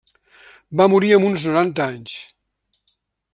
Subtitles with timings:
[0.79, 2.17] Va morir amb uns noranta anys.